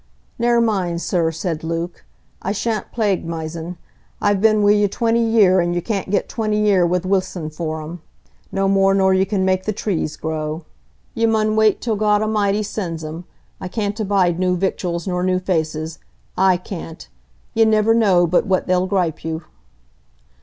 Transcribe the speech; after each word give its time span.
"Ne'er 0.39 0.59
mind, 0.59 0.99
sir," 0.99 1.29
said 1.31 1.63
Luke, 1.63 2.05
"I 2.41 2.53
sha'n't 2.53 2.91
plague 2.91 3.23
mysen. 3.23 3.77
I'n 4.19 4.41
been 4.41 4.63
wi' 4.63 4.71
you 4.71 4.87
twenty 4.87 5.23
year, 5.23 5.61
an' 5.61 5.75
you 5.75 5.81
can't 5.83 6.09
get 6.09 6.27
twenty 6.27 6.57
year 6.59 6.87
wi' 6.87 7.01
whistlin' 7.01 7.51
for 7.51 7.83
'em, 7.83 8.01
no 8.51 8.67
more 8.67 8.95
nor 8.95 9.13
you 9.13 9.27
can 9.27 9.45
make 9.45 9.65
the 9.65 9.71
trees 9.71 10.17
grow: 10.17 10.65
you 11.13 11.27
mun 11.27 11.55
wait 11.55 11.81
till 11.81 11.97
God 11.97 12.23
A'mighty 12.23 12.63
sends 12.63 13.03
'em. 13.03 13.25
I 13.59 13.67
can't 13.67 13.99
abide 13.99 14.39
new 14.39 14.55
victual 14.55 14.99
nor 15.05 15.21
new 15.21 15.37
faces, 15.37 15.99
I 16.35 16.57
can't,—you 16.57 17.67
niver 17.67 17.93
know 17.93 18.25
but 18.25 18.47
what 18.47 18.65
they'll 18.65 18.87
gripe 18.87 19.23
you." 19.23 19.43